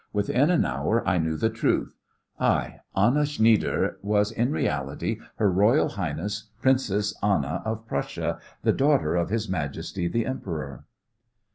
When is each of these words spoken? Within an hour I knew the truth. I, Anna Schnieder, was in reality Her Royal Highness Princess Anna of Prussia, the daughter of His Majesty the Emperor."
Within 0.13 0.49
an 0.49 0.65
hour 0.65 1.07
I 1.07 1.19
knew 1.19 1.37
the 1.37 1.51
truth. 1.51 1.95
I, 2.39 2.79
Anna 2.97 3.23
Schnieder, 3.23 3.97
was 4.01 4.31
in 4.31 4.51
reality 4.51 5.19
Her 5.35 5.51
Royal 5.51 5.89
Highness 5.89 6.49
Princess 6.59 7.13
Anna 7.21 7.61
of 7.65 7.85
Prussia, 7.85 8.39
the 8.63 8.73
daughter 8.73 9.15
of 9.15 9.29
His 9.29 9.47
Majesty 9.47 10.07
the 10.07 10.25
Emperor." 10.25 10.85